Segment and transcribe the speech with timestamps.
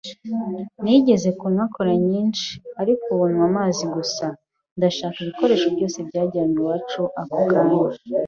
[0.83, 2.49] Nigeze kunywa cola nyinshi,
[2.81, 4.25] ariko ubu nywa amazi gusa.
[4.77, 7.79] Ndashaka ibikoresho byose byajyanwe iwacu ako kanya.